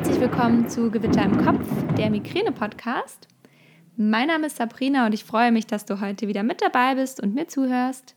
[0.00, 1.66] Herzlich willkommen zu Gewitter im Kopf,
[1.98, 3.28] der Migräne-Podcast.
[3.98, 7.22] Mein Name ist Sabrina und ich freue mich, dass du heute wieder mit dabei bist
[7.22, 8.14] und mir zuhörst.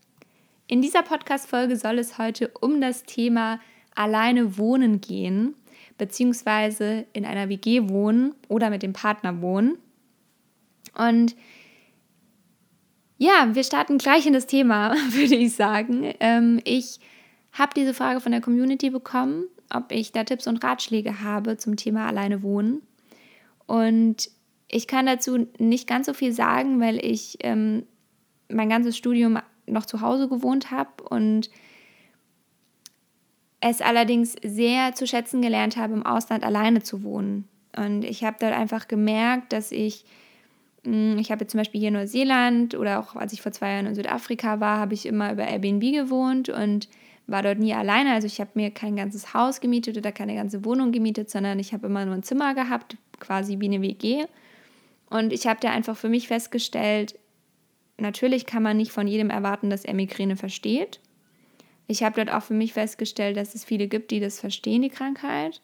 [0.67, 3.59] In dieser Podcast-Folge soll es heute um das Thema
[3.95, 5.55] alleine wohnen gehen,
[5.97, 9.77] beziehungsweise in einer WG wohnen oder mit dem Partner wohnen.
[10.97, 11.35] Und
[13.17, 16.13] ja, wir starten gleich in das Thema, würde ich sagen.
[16.21, 17.01] Ähm, ich
[17.51, 21.75] habe diese Frage von der Community bekommen, ob ich da Tipps und Ratschläge habe zum
[21.75, 22.81] Thema alleine wohnen.
[23.65, 24.29] Und
[24.67, 27.85] ich kann dazu nicht ganz so viel sagen, weil ich ähm,
[28.49, 31.49] mein ganzes Studium noch zu Hause gewohnt habe und
[33.61, 37.47] es allerdings sehr zu schätzen gelernt habe, im Ausland alleine zu wohnen.
[37.75, 40.05] Und ich habe dort einfach gemerkt, dass ich,
[40.83, 43.71] hm, ich habe jetzt zum Beispiel hier in Neuseeland oder auch als ich vor zwei
[43.71, 46.89] Jahren in Südafrika war, habe ich immer über Airbnb gewohnt und
[47.27, 48.13] war dort nie alleine.
[48.13, 51.73] Also ich habe mir kein ganzes Haus gemietet oder keine ganze Wohnung gemietet, sondern ich
[51.73, 54.25] habe immer nur ein Zimmer gehabt, quasi wie eine WG.
[55.09, 57.17] Und ich habe da einfach für mich festgestellt,
[57.97, 60.99] natürlich kann man nicht von jedem erwarten, dass er Migräne versteht.
[61.87, 64.89] Ich habe dort auch für mich festgestellt, dass es viele gibt, die das verstehen, die
[64.89, 65.61] Krankheit.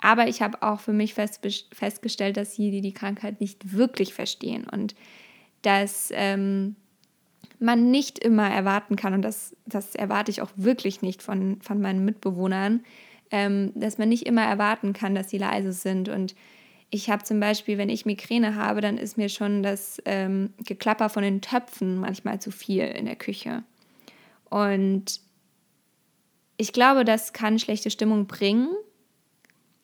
[0.00, 1.40] Aber ich habe auch für mich fest,
[1.72, 4.94] festgestellt, dass sie die Krankheit nicht wirklich verstehen und
[5.62, 6.76] dass ähm,
[7.62, 11.80] man nicht immer erwarten kann, und das, das erwarte ich auch wirklich nicht von, von
[11.80, 12.84] meinen Mitbewohnern,
[13.30, 16.08] ähm, dass man nicht immer erwarten kann, dass sie leise sind.
[16.08, 16.34] Und
[16.90, 21.08] ich habe zum Beispiel, wenn ich Migräne habe, dann ist mir schon das ähm, Geklapper
[21.08, 23.62] von den Töpfen manchmal zu viel in der Küche.
[24.50, 25.20] Und
[26.58, 28.68] ich glaube, das kann schlechte Stimmung bringen.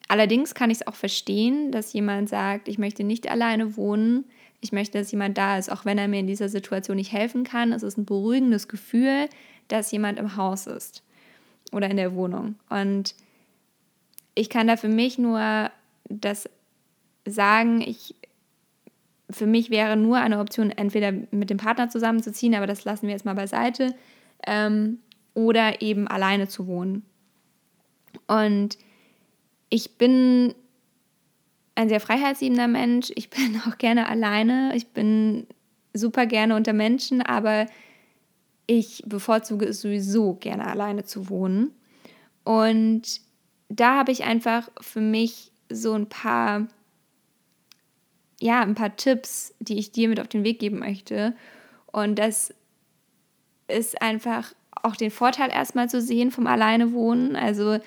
[0.08, 4.26] Allerdings kann ich es auch verstehen, dass jemand sagt, ich möchte nicht alleine wohnen.
[4.60, 7.44] Ich möchte, dass jemand da ist, auch wenn er mir in dieser Situation nicht helfen
[7.44, 7.72] kann.
[7.72, 9.28] Es ist ein beruhigendes Gefühl,
[9.68, 11.02] dass jemand im Haus ist
[11.72, 12.56] oder in der Wohnung.
[12.68, 13.14] Und
[14.34, 15.70] ich kann da für mich nur
[16.08, 16.48] das
[17.24, 18.14] sagen, ich
[19.30, 23.12] für mich wäre nur eine Option, entweder mit dem Partner zusammenzuziehen, aber das lassen wir
[23.12, 23.94] jetzt mal beiseite,
[24.46, 25.00] ähm,
[25.34, 27.04] oder eben alleine zu wohnen.
[28.26, 28.78] Und
[29.68, 30.54] ich bin
[31.78, 33.12] ein sehr freiheitsliebender Mensch.
[33.14, 34.72] Ich bin auch gerne alleine.
[34.74, 35.46] Ich bin
[35.94, 37.66] super gerne unter Menschen, aber
[38.66, 41.70] ich bevorzuge es sowieso gerne alleine zu wohnen.
[42.42, 43.20] Und
[43.68, 46.66] da habe ich einfach für mich so ein paar,
[48.40, 51.36] ja, ein paar Tipps, die ich dir mit auf den Weg geben möchte.
[51.86, 52.52] Und das
[53.68, 54.52] ist einfach
[54.82, 57.36] auch den Vorteil erstmal zu sehen vom Alleinewohnen.
[57.36, 57.78] Also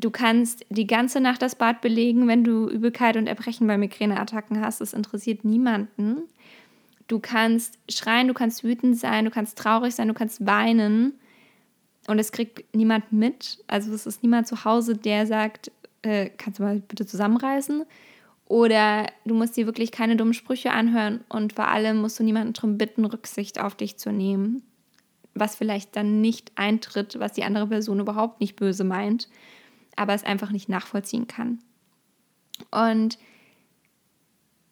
[0.00, 4.60] du kannst die ganze Nacht das Bad belegen, wenn du Übelkeit und Erbrechen bei Migräneattacken
[4.60, 4.80] hast.
[4.80, 6.22] Das interessiert niemanden.
[7.08, 11.14] Du kannst schreien, du kannst wütend sein, du kannst traurig sein, du kannst weinen.
[12.08, 13.62] Und es kriegt niemand mit.
[13.66, 15.70] Also es ist niemand zu Hause, der sagt,
[16.02, 17.84] äh, kannst du mal bitte zusammenreißen?
[18.46, 22.52] Oder du musst dir wirklich keine dummen Sprüche anhören und vor allem musst du niemanden
[22.52, 24.62] darum bitten, Rücksicht auf dich zu nehmen
[25.38, 29.28] was vielleicht dann nicht eintritt, was die andere Person überhaupt nicht böse meint,
[29.96, 31.58] aber es einfach nicht nachvollziehen kann.
[32.70, 33.18] Und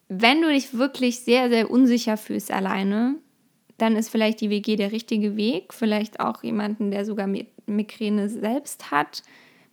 [0.09, 3.17] wenn du dich wirklich sehr, sehr unsicher fühlst alleine,
[3.79, 5.75] dann ist vielleicht die WG der richtige Weg.
[5.75, 7.29] Vielleicht auch jemanden, der sogar
[7.67, 9.23] Migräne selbst hat,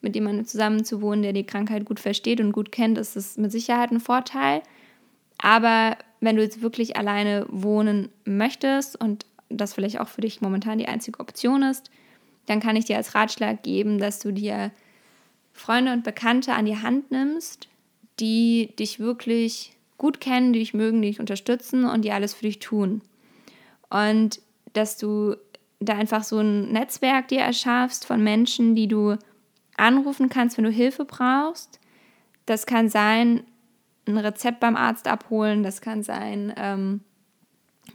[0.02, 3.16] mit dem man zusammen zu wohnen, der die Krankheit gut versteht und gut kennt, ist
[3.16, 4.64] es mit Sicherheit ein Vorteil.
[5.38, 10.78] Aber wenn du jetzt wirklich alleine wohnen möchtest und das vielleicht auch für dich momentan
[10.78, 11.92] die einzige Option ist,
[12.46, 14.72] dann kann ich dir als Ratschlag geben, dass du dir
[15.54, 17.68] Freunde und Bekannte an die Hand nimmst,
[18.20, 22.46] die dich wirklich gut kennen, die dich mögen, die dich unterstützen und die alles für
[22.46, 23.02] dich tun.
[23.90, 24.42] Und
[24.74, 25.36] dass du
[25.80, 29.18] da einfach so ein Netzwerk dir erschaffst von Menschen, die du
[29.78, 31.80] anrufen kannst, wenn du Hilfe brauchst.
[32.46, 33.44] Das kann sein,
[34.08, 37.02] ein Rezept beim Arzt abholen, das kann sein, ähm,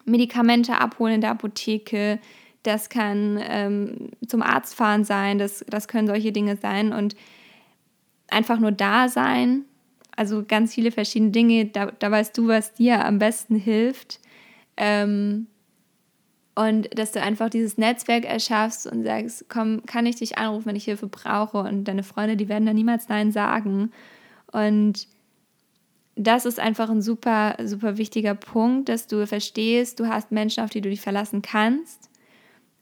[0.04, 2.18] Medikamente abholen in der Apotheke,
[2.62, 7.14] das kann ähm, zum Arzt fahren sein, das, das können solche Dinge sein und
[8.28, 9.64] einfach nur da sein.
[10.16, 14.20] Also ganz viele verschiedene Dinge, da, da weißt du, was dir am besten hilft.
[14.76, 15.46] Ähm,
[16.54, 20.76] und dass du einfach dieses Netzwerk erschaffst und sagst, komm, kann ich dich anrufen, wenn
[20.76, 21.58] ich Hilfe brauche?
[21.58, 23.92] Und deine Freunde, die werden da niemals Nein sagen.
[24.52, 25.06] Und
[26.14, 30.70] das ist einfach ein super, super wichtiger Punkt, dass du verstehst, du hast Menschen, auf
[30.70, 32.08] die du dich verlassen kannst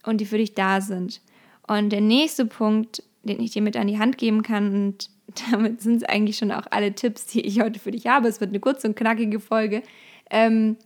[0.05, 1.21] und die für dich da sind.
[1.67, 5.09] Und der nächste Punkt, den ich dir mit an die Hand geben kann, und
[5.51, 8.27] damit sind es eigentlich schon auch alle Tipps, die ich heute für dich habe.
[8.27, 9.83] Es wird eine kurze und knackige Folge.
[10.29, 10.77] Ähm,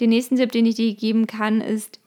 [0.00, 2.00] den nächsten Tipp, den ich dir geben kann, ist,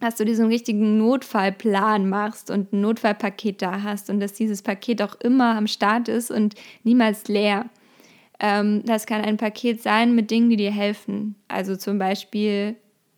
[0.00, 5.00] dass du diesen richtigen Notfallplan machst und ein Notfallpaket da hast und dass dieses Paket
[5.00, 7.66] auch immer am Start ist und niemals leer.
[8.40, 11.36] Ähm, das kann ein Paket sein mit Dingen, die dir helfen.
[11.46, 12.74] Also zum Beispiel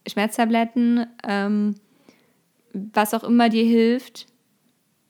[0.06, 1.75] Schmerztabletten, ähm,
[2.73, 4.27] was auch immer dir hilft.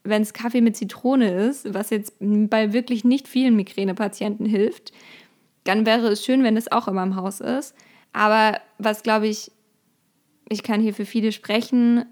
[0.05, 4.93] Wenn es Kaffee mit Zitrone ist, was jetzt bei wirklich nicht vielen Migränepatienten hilft,
[5.65, 7.75] dann wäre es schön, wenn es auch immer im Haus ist.
[8.13, 9.51] Aber was, glaube ich,
[10.49, 12.05] ich kann hier für viele sprechen,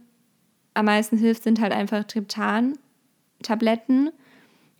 [0.74, 4.10] am meisten hilft, sind halt einfach Triptan-Tabletten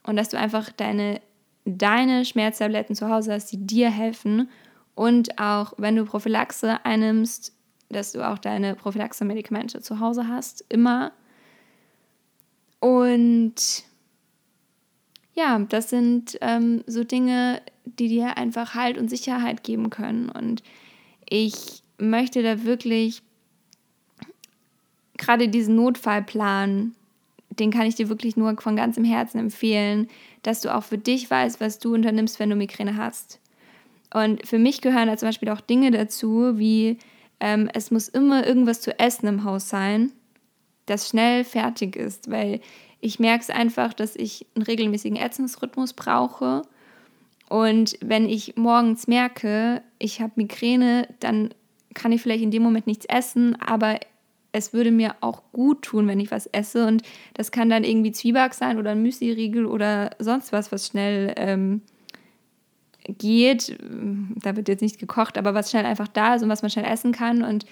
[0.04, 1.20] und dass du einfach deine,
[1.64, 4.48] deine Schmerztabletten zu Hause hast, die dir helfen
[4.94, 7.54] und auch wenn du Prophylaxe einnimmst,
[7.88, 11.12] dass du auch deine Prophylaxe-Medikamente zu Hause hast, immer.
[12.82, 13.84] Und
[15.34, 20.28] ja, das sind ähm, so Dinge, die dir einfach Halt und Sicherheit geben können.
[20.28, 20.64] Und
[21.30, 23.22] ich möchte da wirklich
[25.16, 26.96] gerade diesen Notfallplan,
[27.50, 30.08] den kann ich dir wirklich nur von ganzem Herzen empfehlen,
[30.42, 33.38] dass du auch für dich weißt, was du unternimmst, wenn du Migräne hast.
[34.12, 36.98] Und für mich gehören da zum Beispiel auch Dinge dazu, wie
[37.38, 40.10] ähm, es muss immer irgendwas zu essen im Haus sein,
[40.86, 42.60] das schnell fertig ist, weil
[43.00, 46.62] ich merke es einfach, dass ich einen regelmäßigen Essensrhythmus brauche.
[47.48, 51.52] Und wenn ich morgens merke, ich habe Migräne, dann
[51.94, 53.98] kann ich vielleicht in dem Moment nichts essen, aber
[54.52, 56.86] es würde mir auch gut tun, wenn ich was esse.
[56.86, 57.02] Und
[57.34, 61.82] das kann dann irgendwie Zwieback sein oder ein Müsli-Riegel oder sonst was, was schnell ähm,
[63.06, 63.76] geht.
[64.36, 66.84] Da wird jetzt nicht gekocht, aber was schnell einfach da ist und was man schnell
[66.84, 67.42] essen kann.
[67.42, 67.66] Und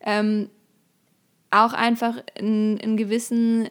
[0.00, 0.50] ähm,
[1.50, 3.68] auch einfach einen, gewissen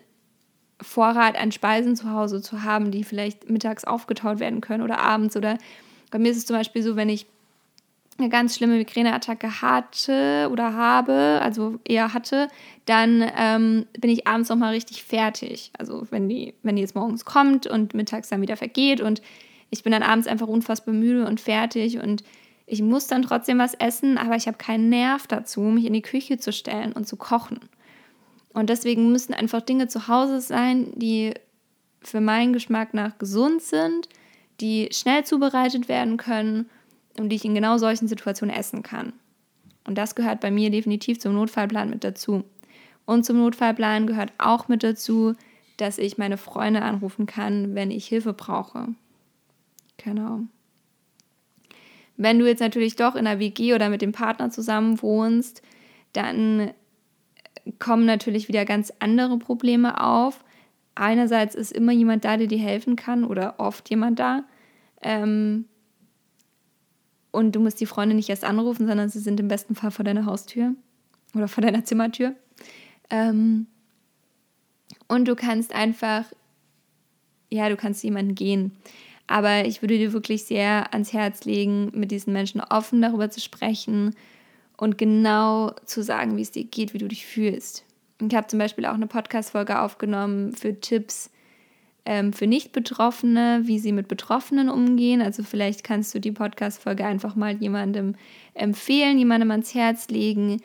[0.82, 5.38] Vorrat an Speisen zu Hause zu haben, die vielleicht mittags aufgetaut werden können oder abends.
[5.38, 5.58] Oder
[6.12, 7.26] bei mir ist es zum Beispiel so, wenn ich
[8.18, 12.48] eine ganz schlimme Migräneattacke hatte oder habe, also eher hatte,
[12.86, 15.72] dann ähm, bin ich abends nochmal richtig fertig.
[15.78, 19.22] Also wenn die, wenn die jetzt morgens kommt und mittags dann wieder vergeht und
[19.70, 22.24] ich bin dann abends einfach unfassbar müde und fertig und
[22.68, 26.02] ich muss dann trotzdem was essen, aber ich habe keinen Nerv dazu, mich in die
[26.02, 27.60] Küche zu stellen und zu kochen.
[28.54, 31.34] Und deswegen müssen einfach Dinge zu Hause sein, die
[32.02, 34.10] für meinen Geschmack nach gesund sind,
[34.62, 36.70] die schnell zubereitet werden können
[37.18, 39.14] und die ich in genau solchen Situationen essen kann.
[39.86, 42.44] Und das gehört bei mir definitiv zum Notfallplan mit dazu.
[43.06, 45.36] Und zum Notfallplan gehört auch mit dazu,
[45.78, 48.88] dass ich meine Freunde anrufen kann, wenn ich Hilfe brauche.
[49.98, 50.42] Genau.
[52.18, 55.62] Wenn du jetzt natürlich doch in einer WG oder mit dem Partner zusammen wohnst,
[56.14, 56.72] dann
[57.80, 60.44] kommen natürlich wieder ganz andere Probleme auf.
[60.94, 64.44] Einerseits ist immer jemand da, der dir helfen kann oder oft jemand da.
[65.02, 65.66] Ähm,
[67.32, 70.06] und du musst die Freunde nicht erst anrufen, sondern sie sind im besten Fall vor
[70.06, 70.74] deiner Haustür
[71.34, 72.34] oder vor deiner Zimmertür.
[73.10, 73.68] Ähm,
[75.08, 76.26] und du kannst einfach,
[77.50, 78.72] ja, du kannst jemanden gehen.
[79.28, 83.42] Aber ich würde dir wirklich sehr ans Herz legen, mit diesen Menschen offen darüber zu
[83.42, 84.16] sprechen
[84.78, 87.86] und genau zu sagen, wie es dir geht, wie du dich fühlst.
[88.22, 91.32] Ich habe zum Beispiel auch eine Podcast-Folge aufgenommen für Tipps,
[92.06, 95.22] ähm, für Nicht-Betroffene, wie sie mit Betroffenen umgehen.
[95.22, 98.16] Also vielleicht kannst du die Podcast-Folge einfach mal jemandem
[98.54, 100.62] empfehlen, jemandem ans Herz legen,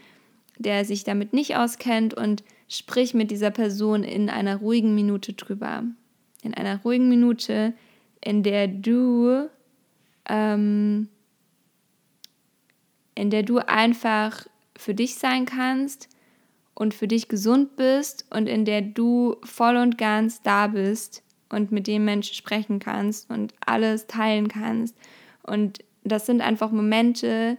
[0.58, 5.82] der sich damit nicht auskennt und sprich mit dieser Person in einer ruhigen Minute drüber.
[6.42, 7.72] In einer ruhigen Minute,
[8.20, 9.48] in der du,
[10.28, 11.08] ähm,
[13.14, 14.46] in der du einfach
[14.76, 16.08] für dich sein kannst
[16.74, 21.72] und für dich gesund bist und in der du voll und ganz da bist und
[21.72, 24.96] mit dem Menschen sprechen kannst und alles teilen kannst.
[25.42, 27.58] Und das sind einfach Momente,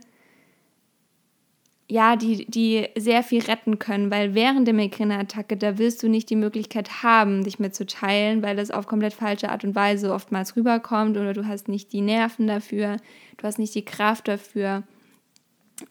[1.92, 6.30] ja, die, die sehr viel retten können, weil während der Migräneattacke, da wirst du nicht
[6.30, 11.18] die Möglichkeit haben, dich mitzuteilen, weil das auf komplett falsche Art und Weise oftmals rüberkommt
[11.18, 12.96] oder du hast nicht die Nerven dafür,
[13.36, 14.84] du hast nicht die Kraft dafür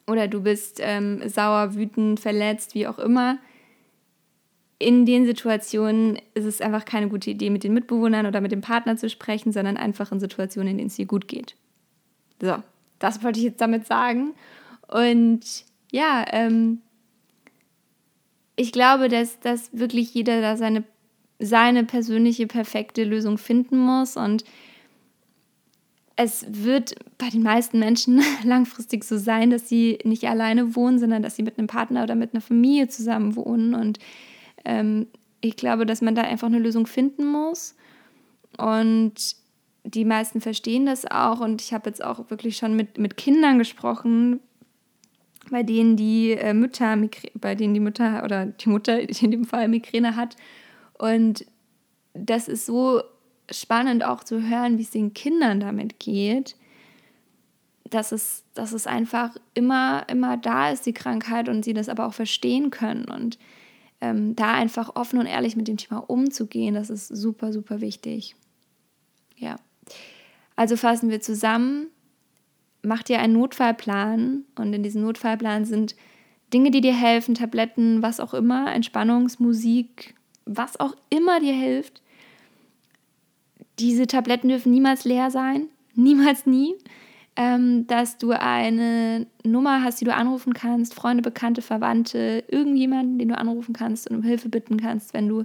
[0.07, 3.37] oder du bist ähm, sauer, wütend, verletzt, wie auch immer
[4.78, 8.62] in den Situationen ist es einfach keine gute Idee, mit den Mitbewohnern oder mit dem
[8.62, 11.57] Partner zu sprechen, sondern einfach in Situationen, in denen es dir gut geht.
[12.40, 12.57] So,
[12.99, 14.33] das wollte ich jetzt damit sagen.
[14.88, 16.80] Und ja, ähm,
[18.56, 20.85] ich glaube, dass, dass wirklich jeder da seine,
[21.38, 24.16] seine persönliche perfekte Lösung finden muss.
[24.16, 24.44] Und
[26.16, 31.23] es wird bei den meisten Menschen langfristig so sein, dass sie nicht alleine wohnen, sondern
[31.23, 33.75] dass sie mit einem Partner oder mit einer Familie zusammen wohnen.
[33.75, 33.99] Und
[34.64, 35.06] ähm,
[35.40, 37.75] ich glaube, dass man da einfach eine Lösung finden muss.
[38.59, 39.37] Und
[39.85, 41.40] die meisten verstehen das auch.
[41.40, 44.40] Und ich habe jetzt auch wirklich schon mit, mit Kindern gesprochen,
[45.50, 46.97] bei denen die äh, Mütter,
[47.35, 50.37] bei denen die Mutter oder die Mutter in dem Fall Migräne hat.
[50.99, 51.45] Und
[52.14, 53.02] das ist so
[53.50, 56.57] spannend auch zu hören, wie es den Kindern damit geht,
[57.88, 62.07] dass es, dass es einfach immer, immer da ist, die Krankheit, und sie das aber
[62.07, 63.07] auch verstehen können.
[63.07, 63.38] Und
[64.00, 68.37] ähm, da einfach offen und ehrlich mit dem Thema umzugehen, das ist super, super wichtig.
[69.37, 69.57] Ja.
[70.54, 71.88] Also fassen wir zusammen,
[72.82, 75.94] mach dir einen Notfallplan und in diesem Notfallplan sind
[76.52, 82.02] Dinge, die dir helfen, Tabletten, was auch immer, Entspannungsmusik, was auch immer dir hilft.
[83.78, 86.75] Diese Tabletten dürfen niemals leer sein, niemals nie.
[87.37, 93.28] Ähm, dass du eine Nummer hast, die du anrufen kannst, Freunde, Bekannte, Verwandte, irgendjemanden, den
[93.28, 95.44] du anrufen kannst und um Hilfe bitten kannst, wenn du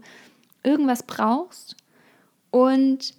[0.64, 1.78] irgendwas brauchst.
[2.50, 3.14] Und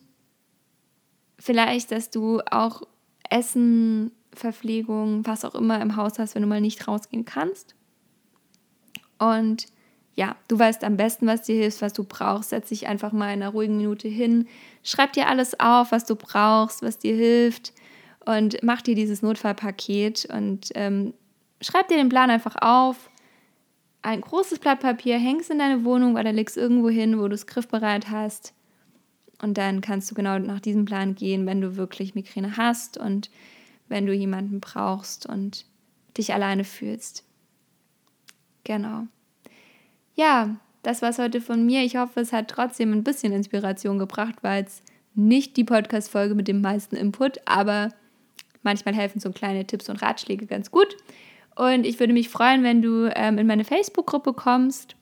[1.39, 2.83] vielleicht, dass du auch
[3.31, 7.75] Essen, Verpflegung, was auch immer im Haus hast, wenn du mal nicht rausgehen kannst.
[9.19, 9.67] Und
[10.15, 12.51] ja, du weißt am besten, was dir hilft, was du brauchst.
[12.51, 14.47] Setz dich einfach mal in einer ruhigen Minute hin,
[14.83, 17.73] schreib dir alles auf, was du brauchst, was dir hilft
[18.25, 21.15] und mach dir dieses Notfallpaket und ähm,
[21.61, 23.11] schreib dir den Plan einfach auf.
[24.03, 27.47] Ein großes Blatt Papier, hängst in deine Wohnung oder legst irgendwo hin, wo du es
[27.47, 28.53] griffbereit hast.
[29.41, 33.31] Und dann kannst du genau nach diesem Plan gehen, wenn du wirklich Migräne hast und
[33.89, 35.67] wenn du jemanden brauchst und
[36.17, 37.25] dich alleine fühlst.
[38.65, 39.05] Genau.
[40.15, 41.83] Ja, das war es heute von mir.
[41.83, 44.83] Ich hoffe, es hat trotzdem ein bisschen Inspiration gebracht, weil es
[45.15, 47.91] nicht die Podcast-Folge mit dem meisten Input, aber
[48.63, 50.97] manchmal helfen so kleine Tipps und Ratschläge ganz gut.
[51.55, 54.96] Und ich würde mich freuen, wenn du ähm, in meine Facebook-Gruppe kommst.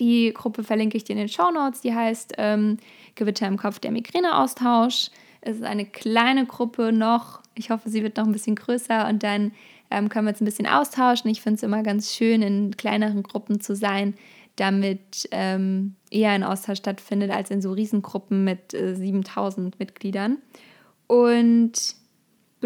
[0.00, 1.80] Die Gruppe verlinke ich dir in den Show Notes.
[1.80, 2.78] Die heißt ähm,
[3.14, 5.10] Gewitter im Kopf, der Migräneaustausch.
[5.40, 7.40] Es ist eine kleine Gruppe noch.
[7.54, 9.52] Ich hoffe, sie wird noch ein bisschen größer und dann
[9.90, 11.30] ähm, können wir uns ein bisschen austauschen.
[11.30, 14.14] Ich finde es immer ganz schön, in kleineren Gruppen zu sein,
[14.56, 20.38] damit ähm, eher ein Austausch stattfindet als in so Riesengruppen mit äh, 7000 Mitgliedern.
[21.06, 21.94] Und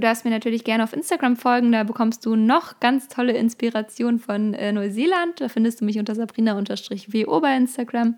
[0.00, 4.18] du darfst mir natürlich gerne auf Instagram folgen, da bekommst du noch ganz tolle Inspiration
[4.18, 5.40] von äh, Neuseeland.
[5.40, 8.16] Da findest du mich unter sabrina-wo bei Instagram.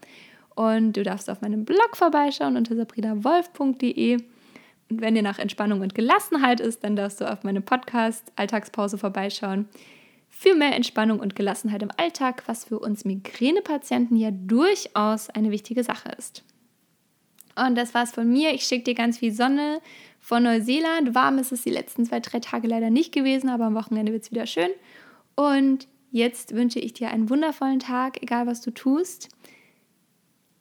[0.54, 4.14] Und du darfst auf meinem Blog vorbeischauen unter sabrinawolf.de.
[4.90, 8.96] Und wenn dir nach Entspannung und Gelassenheit ist, dann darfst du auf meinem Podcast Alltagspause
[8.96, 9.66] vorbeischauen.
[10.28, 15.82] Für mehr Entspannung und Gelassenheit im Alltag, was für uns Migränepatienten ja durchaus eine wichtige
[15.82, 16.44] Sache ist.
[17.54, 18.54] Und das war's von mir.
[18.54, 19.80] Ich schicke dir ganz viel Sonne
[20.20, 21.14] von Neuseeland.
[21.14, 24.22] Warm ist es die letzten zwei, drei Tage leider nicht gewesen, aber am Wochenende wird
[24.22, 24.70] es wieder schön.
[25.34, 29.28] Und jetzt wünsche ich dir einen wundervollen Tag, egal was du tust.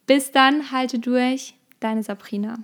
[0.07, 2.59] Bis dann, halte durch, deine Sabrina.